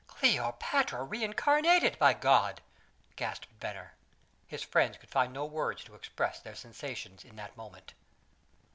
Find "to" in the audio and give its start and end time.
5.83-5.93